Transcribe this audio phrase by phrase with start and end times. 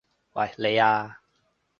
[0.33, 0.51] 喂！
[0.57, 1.21] 你啊！